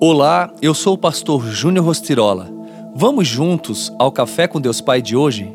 [0.00, 2.50] Olá, eu sou o pastor Júnior Rostirola.
[2.94, 5.52] Vamos juntos ao Café com Deus Pai de hoje?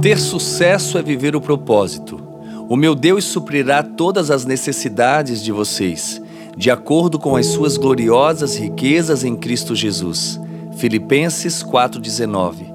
[0.00, 2.20] Ter sucesso é viver o propósito.
[2.68, 6.20] O meu Deus suprirá todas as necessidades de vocês,
[6.56, 10.40] de acordo com as suas gloriosas riquezas em Cristo Jesus.
[10.76, 12.72] Filipenses 4,19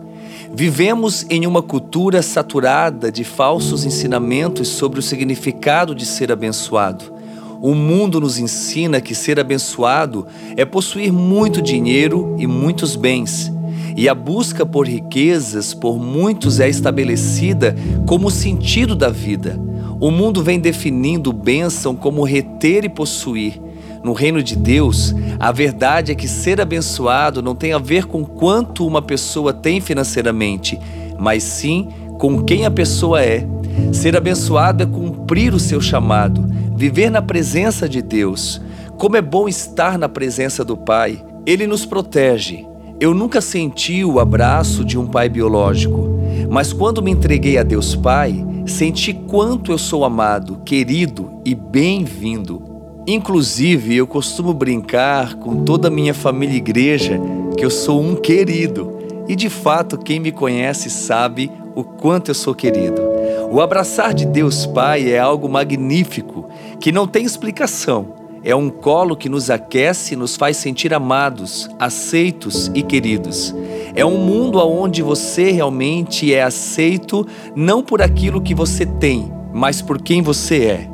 [0.53, 7.18] Vivemos em uma cultura saturada de falsos ensinamentos sobre o significado de ser abençoado.
[7.61, 10.25] O mundo nos ensina que ser abençoado
[10.55, 13.51] é possuir muito dinheiro e muitos bens.
[13.97, 17.75] E a busca por riquezas por muitos é estabelecida
[18.05, 19.59] como o sentido da vida.
[19.99, 23.61] O mundo vem definindo bênção como reter e possuir.
[24.01, 28.23] No reino de Deus, a verdade é que ser abençoado não tem a ver com
[28.23, 30.79] quanto uma pessoa tem financeiramente,
[31.17, 33.45] mas sim com quem a pessoa é.
[33.91, 36.48] Ser abençoado é cumprir o seu chamado,
[36.79, 38.61] viver na presença de Deus.
[38.97, 41.21] Como é bom estar na presença do Pai.
[41.45, 42.65] Ele nos protege.
[43.01, 46.09] Eu nunca senti o abraço de um pai biológico,
[46.49, 52.63] mas quando me entreguei a Deus Pai, senti quanto eu sou amado, querido e bem-vindo.
[53.05, 57.19] Inclusive, eu costumo brincar com toda a minha família igreja
[57.57, 58.97] que eu sou um querido.
[59.27, 63.18] E de fato, quem me conhece sabe o quanto eu sou querido.
[63.51, 66.47] O abraçar de Deus Pai é algo magnífico
[66.79, 68.13] que não tem explicação.
[68.43, 73.53] É um colo que nos aquece e nos faz sentir amados, aceitos e queridos.
[73.95, 77.25] É um mundo onde você realmente é aceito
[77.55, 80.89] não por aquilo que você tem, mas por quem você é.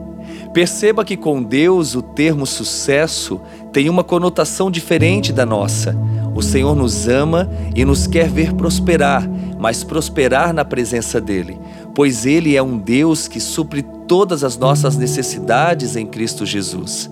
[0.53, 3.41] Perceba que com Deus o termo sucesso
[3.73, 5.93] tem uma conotação diferente da nossa.
[6.33, 11.59] O Senhor nos ama e nos quer ver prosperar, mas prosperar na presença dEle,
[11.95, 17.09] pois Ele é um Deus que supre todas as nossas necessidades em Cristo Jesus.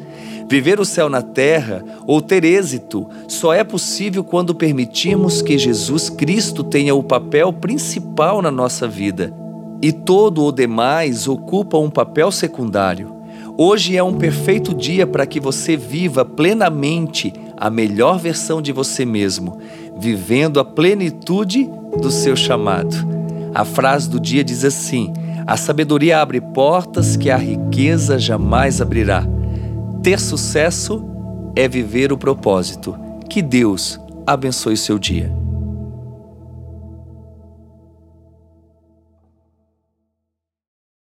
[0.50, 6.10] Viver o céu na terra ou ter êxito só é possível quando permitirmos que Jesus
[6.10, 9.34] Cristo tenha o papel principal na nossa vida.
[9.82, 13.12] E todo o demais ocupa um papel secundário.
[13.58, 19.06] Hoje é um perfeito dia para que você viva plenamente a melhor versão de você
[19.06, 19.60] mesmo,
[19.98, 21.70] vivendo a plenitude
[22.02, 23.13] do seu chamado.
[23.54, 25.14] A frase do dia diz assim:
[25.46, 29.24] A sabedoria abre portas que a riqueza jamais abrirá.
[30.02, 31.04] Ter sucesso
[31.56, 32.96] é viver o propósito.
[33.30, 35.43] Que Deus abençoe seu dia.